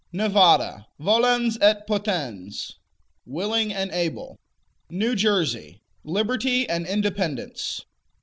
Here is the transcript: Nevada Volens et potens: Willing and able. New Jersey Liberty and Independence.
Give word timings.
Nevada 0.11 0.87
Volens 0.99 1.59
et 1.61 1.85
potens: 1.85 2.79
Willing 3.27 3.71
and 3.71 3.91
able. 3.91 4.39
New 4.89 5.13
Jersey 5.15 5.83
Liberty 6.03 6.67
and 6.67 6.87
Independence. 6.87 7.85